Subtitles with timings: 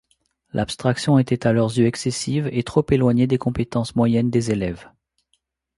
[0.53, 4.89] L'abstraction était à leurs yeux excessive et trop éloignée des compétences moyennes des élèves.